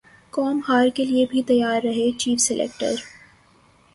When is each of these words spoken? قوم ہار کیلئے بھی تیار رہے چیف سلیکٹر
قوم 0.33 0.59
ہار 0.67 0.87
کیلئے 0.95 1.25
بھی 1.31 1.43
تیار 1.43 1.81
رہے 1.83 2.09
چیف 2.19 2.39
سلیکٹر 2.39 2.93